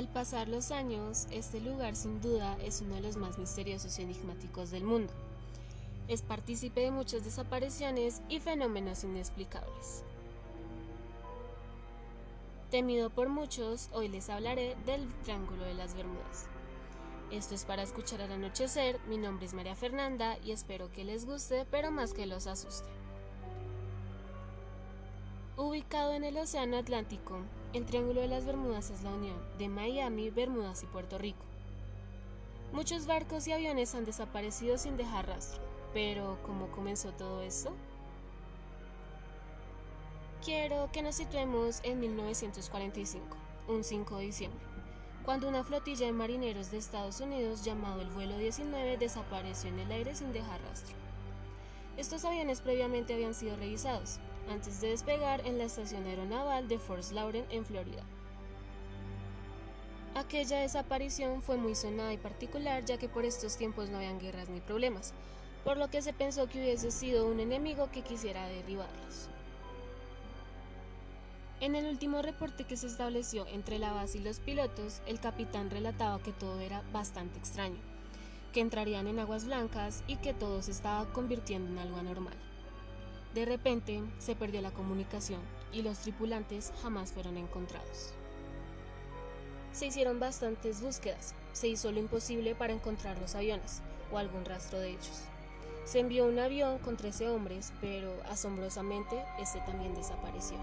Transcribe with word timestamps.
Al 0.00 0.08
pasar 0.08 0.48
los 0.48 0.70
años, 0.70 1.26
este 1.30 1.60
lugar 1.60 1.94
sin 1.94 2.22
duda 2.22 2.56
es 2.62 2.80
uno 2.80 2.94
de 2.94 3.02
los 3.02 3.18
más 3.18 3.36
misteriosos 3.36 3.98
y 3.98 4.02
enigmáticos 4.02 4.70
del 4.70 4.82
mundo. 4.82 5.12
Es 6.08 6.22
partícipe 6.22 6.80
de 6.80 6.90
muchas 6.90 7.22
desapariciones 7.22 8.22
y 8.30 8.40
fenómenos 8.40 9.04
inexplicables. 9.04 10.02
Temido 12.70 13.10
por 13.10 13.28
muchos, 13.28 13.90
hoy 13.92 14.08
les 14.08 14.30
hablaré 14.30 14.74
del 14.86 15.06
Triángulo 15.22 15.64
de 15.66 15.74
las 15.74 15.94
Bermudas. 15.94 16.46
Esto 17.30 17.54
es 17.54 17.66
para 17.66 17.82
escuchar 17.82 18.22
al 18.22 18.32
anochecer, 18.32 18.98
mi 19.06 19.18
nombre 19.18 19.44
es 19.44 19.52
María 19.52 19.76
Fernanda 19.76 20.38
y 20.42 20.52
espero 20.52 20.90
que 20.90 21.04
les 21.04 21.26
guste, 21.26 21.66
pero 21.70 21.90
más 21.90 22.14
que 22.14 22.24
los 22.24 22.46
asuste. 22.46 22.88
Ubicado 25.58 26.14
en 26.14 26.24
el 26.24 26.38
Océano 26.38 26.78
Atlántico, 26.78 27.42
el 27.72 27.86
Triángulo 27.86 28.20
de 28.20 28.26
las 28.26 28.44
Bermudas 28.44 28.90
es 28.90 29.02
la 29.02 29.10
unión 29.10 29.36
de 29.58 29.68
Miami, 29.68 30.30
Bermudas 30.30 30.82
y 30.82 30.86
Puerto 30.86 31.18
Rico. 31.18 31.44
Muchos 32.72 33.06
barcos 33.06 33.46
y 33.46 33.52
aviones 33.52 33.94
han 33.94 34.04
desaparecido 34.04 34.76
sin 34.76 34.96
dejar 34.96 35.28
rastro, 35.28 35.60
pero 35.92 36.38
¿cómo 36.44 36.68
comenzó 36.72 37.12
todo 37.12 37.42
esto? 37.42 37.72
Quiero 40.44 40.90
que 40.92 41.02
nos 41.02 41.14
situemos 41.16 41.80
en 41.84 42.00
1945, 42.00 43.36
un 43.68 43.84
5 43.84 44.16
de 44.16 44.24
diciembre, 44.24 44.60
cuando 45.24 45.48
una 45.48 45.62
flotilla 45.62 46.06
de 46.06 46.12
marineros 46.12 46.70
de 46.70 46.78
Estados 46.78 47.20
Unidos 47.20 47.64
llamado 47.64 48.00
el 48.00 48.10
vuelo 48.10 48.36
19 48.36 48.96
desapareció 48.96 49.70
en 49.70 49.78
el 49.80 49.92
aire 49.92 50.14
sin 50.16 50.32
dejar 50.32 50.60
rastro. 50.62 50.96
Estos 51.96 52.24
aviones 52.24 52.62
previamente 52.62 53.14
habían 53.14 53.34
sido 53.34 53.56
revisados, 53.56 54.18
antes 54.50 54.80
de 54.80 54.88
despegar 54.88 55.46
en 55.46 55.58
la 55.58 55.64
estación 55.64 56.04
aeronaval 56.06 56.66
de 56.68 56.78
Fort 56.78 57.10
Lauderdale 57.12 57.46
en 57.54 57.64
Florida. 57.64 58.02
Aquella 60.14 60.58
desaparición 60.58 61.40
fue 61.40 61.56
muy 61.56 61.76
sonada 61.76 62.12
y 62.12 62.18
particular 62.18 62.84
ya 62.84 62.98
que 62.98 63.08
por 63.08 63.24
estos 63.24 63.56
tiempos 63.56 63.88
no 63.88 63.98
habían 63.98 64.18
guerras 64.18 64.48
ni 64.48 64.60
problemas, 64.60 65.14
por 65.64 65.76
lo 65.76 65.88
que 65.88 66.02
se 66.02 66.12
pensó 66.12 66.48
que 66.48 66.58
hubiese 66.58 66.90
sido 66.90 67.26
un 67.26 67.38
enemigo 67.38 67.90
que 67.92 68.02
quisiera 68.02 68.46
derribarlos. 68.48 69.28
En 71.60 71.76
el 71.76 71.86
último 71.86 72.22
reporte 72.22 72.64
que 72.64 72.76
se 72.76 72.86
estableció 72.86 73.46
entre 73.46 73.78
la 73.78 73.92
base 73.92 74.18
y 74.18 74.22
los 74.22 74.40
pilotos, 74.40 75.00
el 75.06 75.20
capitán 75.20 75.70
relataba 75.70 76.20
que 76.22 76.32
todo 76.32 76.58
era 76.58 76.82
bastante 76.90 77.38
extraño, 77.38 77.78
que 78.52 78.60
entrarían 78.60 79.06
en 79.06 79.18
aguas 79.20 79.44
blancas 79.44 80.02
y 80.08 80.16
que 80.16 80.34
todo 80.34 80.62
se 80.62 80.72
estaba 80.72 81.12
convirtiendo 81.12 81.70
en 81.70 81.78
algo 81.78 81.98
anormal. 81.98 82.49
De 83.34 83.44
repente 83.44 84.02
se 84.18 84.34
perdió 84.34 84.60
la 84.60 84.72
comunicación 84.72 85.40
y 85.72 85.82
los 85.82 85.98
tripulantes 85.98 86.72
jamás 86.82 87.12
fueron 87.12 87.36
encontrados. 87.36 88.12
Se 89.72 89.86
hicieron 89.86 90.18
bastantes 90.18 90.80
búsquedas, 90.80 91.34
se 91.52 91.68
hizo 91.68 91.92
lo 91.92 92.00
imposible 92.00 92.56
para 92.56 92.72
encontrar 92.72 93.18
los 93.18 93.36
aviones 93.36 93.82
o 94.12 94.18
algún 94.18 94.44
rastro 94.44 94.80
de 94.80 94.90
ellos. 94.90 95.22
Se 95.84 96.00
envió 96.00 96.26
un 96.26 96.38
avión 96.38 96.78
con 96.78 96.96
13 96.96 97.28
hombres, 97.28 97.72
pero 97.80 98.12
asombrosamente 98.28 99.24
este 99.38 99.60
también 99.60 99.94
desapareció. 99.94 100.56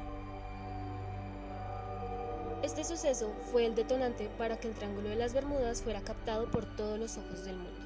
Este 2.64 2.84
suceso 2.84 3.34
fue 3.52 3.66
el 3.66 3.76
detonante 3.76 4.30
para 4.38 4.58
que 4.58 4.68
el 4.68 4.74
Triángulo 4.74 5.10
de 5.10 5.16
las 5.16 5.34
Bermudas 5.34 5.82
fuera 5.82 6.02
captado 6.02 6.52
por 6.52 6.66
todos 6.76 7.00
los 7.00 7.18
ojos 7.18 7.46
del 7.46 7.56
mundo. 7.56 7.80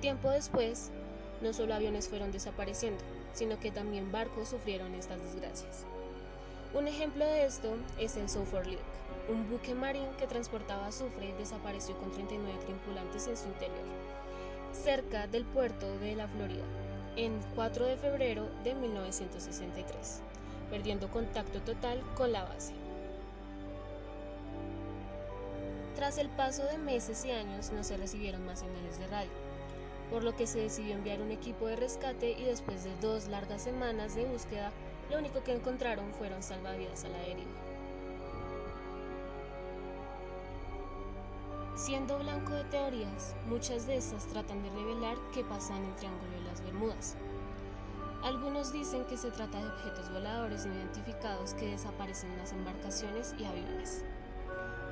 Tiempo 0.00 0.30
después, 0.30 0.90
no 1.40 1.52
solo 1.52 1.74
aviones 1.74 2.08
fueron 2.08 2.32
desapareciendo, 2.32 3.02
sino 3.32 3.58
que 3.58 3.70
también 3.70 4.12
barcos 4.12 4.48
sufrieron 4.48 4.94
estas 4.94 5.22
desgracias. 5.22 5.84
Un 6.74 6.88
ejemplo 6.88 7.24
de 7.24 7.46
esto 7.46 7.76
es 7.98 8.16
el 8.16 8.28
Suffolk 8.28 8.66
Lake, 8.66 8.78
un 9.28 9.48
buque 9.48 9.74
marín 9.74 10.08
que 10.18 10.26
transportaba 10.26 10.86
azufre 10.86 11.34
desapareció 11.38 11.96
con 11.98 12.10
39 12.10 12.58
tripulantes 12.66 13.26
en 13.28 13.36
su 13.36 13.46
interior, 13.46 13.86
cerca 14.72 15.26
del 15.26 15.44
puerto 15.44 15.98
de 15.98 16.16
la 16.16 16.28
Florida, 16.28 16.64
en 17.16 17.40
4 17.54 17.86
de 17.86 17.96
febrero 17.96 18.48
de 18.64 18.74
1963, 18.74 20.20
perdiendo 20.70 21.10
contacto 21.10 21.60
total 21.60 22.02
con 22.16 22.32
la 22.32 22.44
base. 22.44 22.72
Tras 25.94 26.18
el 26.18 26.28
paso 26.28 26.64
de 26.64 26.76
meses 26.76 27.24
y 27.24 27.30
años 27.30 27.70
no 27.70 27.84
se 27.84 27.96
recibieron 27.96 28.44
más 28.44 28.60
señales 28.60 28.98
de 28.98 29.06
radio, 29.06 29.30
por 30.10 30.24
lo 30.24 30.36
que 30.36 30.46
se 30.46 30.60
decidió 30.60 30.94
enviar 30.94 31.20
un 31.20 31.30
equipo 31.30 31.66
de 31.66 31.76
rescate 31.76 32.32
y 32.32 32.44
después 32.44 32.84
de 32.84 32.94
dos 33.00 33.28
largas 33.28 33.62
semanas 33.62 34.14
de 34.14 34.24
búsqueda, 34.24 34.72
lo 35.10 35.18
único 35.18 35.42
que 35.42 35.52
encontraron 35.52 36.12
fueron 36.14 36.42
salvavidas 36.42 37.04
a 37.04 37.08
la 37.08 37.18
deriva. 37.18 37.50
Siendo 41.76 42.18
blanco 42.20 42.52
de 42.52 42.64
teorías, 42.64 43.34
muchas 43.48 43.86
de 43.86 43.96
estas 43.96 44.26
tratan 44.26 44.62
de 44.62 44.70
revelar 44.70 45.16
qué 45.32 45.42
pasa 45.42 45.76
en 45.76 45.84
el 45.84 45.94
Triángulo 45.96 46.30
de 46.30 46.44
las 46.44 46.62
Bermudas. 46.62 47.16
Algunos 48.22 48.72
dicen 48.72 49.04
que 49.04 49.16
se 49.16 49.30
trata 49.30 49.60
de 49.60 49.66
objetos 49.66 50.10
voladores 50.10 50.64
no 50.64 50.74
identificados 50.74 51.52
que 51.54 51.72
desaparecen 51.72 52.30
en 52.30 52.38
las 52.38 52.52
embarcaciones 52.52 53.34
y 53.38 53.44
aviones. 53.44 54.04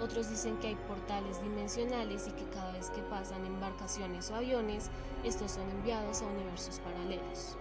Otros 0.00 0.28
dicen 0.30 0.56
que 0.58 0.68
hay 0.68 0.74
portales 0.74 1.42
dimensionales 1.42 2.26
y 2.28 2.32
que 2.32 2.48
cada 2.50 2.72
vez 2.72 2.90
que 2.90 3.02
pasan 3.02 3.46
embarcaciones 3.46 4.30
o 4.30 4.36
aviones, 4.36 4.90
estos 5.24 5.52
son 5.52 5.68
enviados 5.70 6.22
a 6.22 6.26
universos 6.26 6.80
paralelos. 6.80 7.56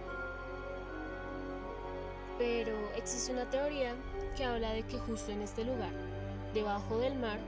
Pero 2.38 2.76
existe 2.96 3.32
una 3.32 3.48
teoría 3.48 3.94
que 4.36 4.44
habla 4.44 4.72
de 4.72 4.82
que 4.82 4.98
justo 4.98 5.30
en 5.30 5.42
este 5.42 5.64
lugar, 5.64 5.92
debajo 6.54 6.98
del 6.98 7.14
mar, 7.16 7.38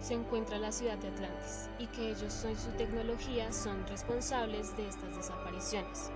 se 0.00 0.14
encuentra 0.14 0.58
la 0.58 0.70
ciudad 0.70 0.98
de 0.98 1.08
Atlantis 1.08 1.68
y 1.78 1.86
que 1.86 2.10
ellos 2.10 2.44
y 2.44 2.54
su 2.56 2.70
tecnología 2.76 3.50
son 3.52 3.86
responsables 3.86 4.76
de 4.76 4.86
estas 4.86 5.16
desapariciones. 5.16 6.10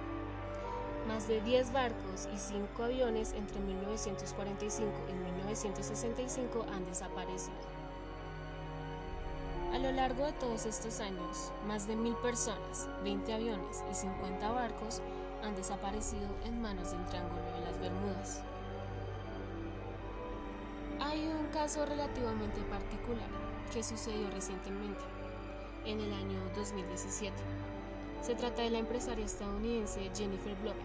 Más 1.07 1.27
de 1.27 1.41
10 1.41 1.73
barcos 1.73 2.29
y 2.35 2.39
5 2.39 2.83
aviones 2.83 3.33
entre 3.33 3.61
1945 3.61 4.93
y 5.09 5.15
1965 5.15 6.67
han 6.71 6.85
desaparecido. 6.85 7.78
A 9.73 9.79
lo 9.79 9.93
largo 9.93 10.25
de 10.25 10.33
todos 10.33 10.65
estos 10.65 10.99
años, 11.01 11.53
más 11.67 11.87
de 11.87 11.95
mil 11.95 12.15
personas, 12.17 12.89
20 13.05 13.33
aviones 13.35 13.85
y 13.91 13.95
50 13.95 14.51
barcos 14.51 15.03
han 15.43 15.55
desaparecido 15.55 16.27
en 16.45 16.61
manos 16.63 16.91
del 16.91 17.05
Triángulo 17.07 17.43
de 17.53 17.61
las 17.61 17.79
Bermudas. 17.79 18.43
Hay 21.01 21.27
un 21.27 21.47
caso 21.49 21.85
relativamente 21.85 22.61
particular 22.63 23.29
que 23.73 23.85
sucedió 23.85 24.31
recientemente, 24.31 25.05
en 25.85 26.01
el 26.01 26.13
año 26.13 26.41
2017. 26.57 27.37
Se 28.23 28.35
trata 28.35 28.63
de 28.63 28.71
la 28.71 28.79
empresaria 28.79 29.27
estadounidense 29.27 30.11
Jennifer 30.15 30.55
Blover, 30.57 30.83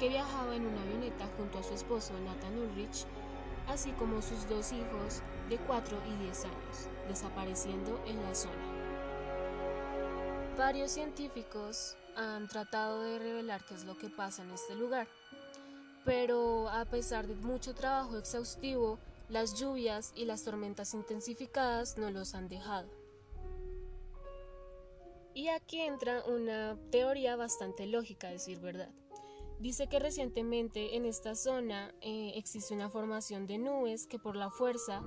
que 0.00 0.08
viajaba 0.08 0.56
en 0.56 0.66
una 0.66 0.80
avioneta 0.82 1.28
junto 1.36 1.58
a 1.58 1.62
su 1.62 1.74
esposo 1.74 2.14
Nathan 2.24 2.58
Ulrich 2.58 3.06
así 3.68 3.90
como 3.92 4.22
sus 4.22 4.48
dos 4.48 4.72
hijos 4.72 5.22
de 5.48 5.58
4 5.58 5.98
y 6.08 6.24
10 6.24 6.44
años, 6.44 6.88
desapareciendo 7.08 8.00
en 8.06 8.22
la 8.22 8.34
zona. 8.34 8.76
Varios 10.58 10.90
científicos 10.90 11.96
han 12.16 12.48
tratado 12.48 13.02
de 13.02 13.18
revelar 13.18 13.64
qué 13.66 13.74
es 13.74 13.84
lo 13.84 13.96
que 13.98 14.08
pasa 14.08 14.42
en 14.42 14.50
este 14.50 14.74
lugar, 14.74 15.06
pero 16.04 16.68
a 16.68 16.84
pesar 16.84 17.26
de 17.26 17.34
mucho 17.36 17.74
trabajo 17.74 18.16
exhaustivo, 18.16 18.98
las 19.28 19.58
lluvias 19.58 20.12
y 20.14 20.24
las 20.24 20.44
tormentas 20.44 20.94
intensificadas 20.94 21.98
no 21.98 22.10
los 22.10 22.34
han 22.34 22.48
dejado. 22.48 22.88
Y 25.34 25.48
aquí 25.48 25.80
entra 25.80 26.24
una 26.24 26.78
teoría 26.90 27.36
bastante 27.36 27.86
lógica, 27.86 28.28
a 28.28 28.32
decir 28.32 28.58
verdad. 28.58 28.88
Dice 29.58 29.88
que 29.88 29.98
recientemente 29.98 30.96
en 30.96 31.04
esta 31.04 31.34
zona 31.34 31.94
eh, 32.00 32.32
existe 32.36 32.72
una 32.72 32.88
formación 32.88 33.46
de 33.46 33.58
nubes 33.58 34.06
que 34.06 34.18
por 34.18 34.36
la 34.36 34.50
fuerza 34.50 35.02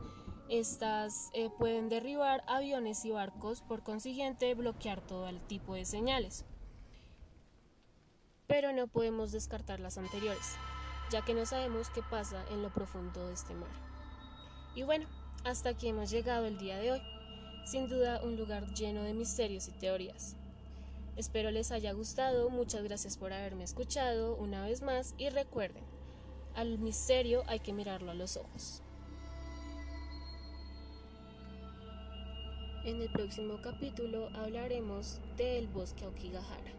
estas 0.49 1.29
eh, 1.33 1.49
pueden 1.57 1.89
derribar 1.89 2.43
aviones 2.47 3.05
y 3.05 3.11
barcos, 3.11 3.61
por 3.61 3.83
consiguiente 3.83 4.53
bloquear 4.55 4.99
todo 5.01 5.27
el 5.27 5.39
tipo 5.41 5.75
de 5.75 5.85
señales. 5.85 6.43
Pero 8.47 8.73
no 8.73 8.87
podemos 8.87 9.31
descartar 9.31 9.79
las 9.79 9.97
anteriores, 9.97 10.55
ya 11.11 11.23
que 11.23 11.35
no 11.35 11.45
sabemos 11.45 11.89
qué 11.91 12.01
pasa 12.01 12.43
en 12.51 12.63
lo 12.63 12.73
profundo 12.73 13.27
de 13.27 13.33
este 13.33 13.53
mar. 13.53 13.69
Y 14.73 14.83
bueno, 14.83 15.07
hasta 15.43 15.69
aquí 15.69 15.87
hemos 15.87 16.09
llegado 16.09 16.47
el 16.47 16.57
día 16.57 16.77
de 16.77 16.93
hoy. 16.93 17.01
Sin 17.65 17.87
duda 17.87 18.21
un 18.23 18.35
lugar 18.35 18.73
lleno 18.73 19.03
de 19.03 19.13
misterios 19.13 19.67
y 19.67 19.71
teorías. 19.73 20.35
Espero 21.15 21.51
les 21.51 21.71
haya 21.71 21.93
gustado, 21.93 22.49
muchas 22.49 22.81
gracias 22.83 23.17
por 23.17 23.33
haberme 23.33 23.65
escuchado 23.65 24.35
una 24.35 24.65
vez 24.65 24.81
más 24.81 25.13
y 25.17 25.29
recuerden, 25.29 25.83
al 26.55 26.79
misterio 26.79 27.43
hay 27.45 27.59
que 27.59 27.73
mirarlo 27.73 28.09
a 28.09 28.15
los 28.15 28.37
ojos. 28.37 28.81
En 32.85 33.01
el 33.01 33.09
próximo 33.09 33.59
capítulo 33.61 34.29
hablaremos 34.33 35.19
del 35.35 35.67
bosque 35.67 36.05
Aokigahara. 36.05 36.71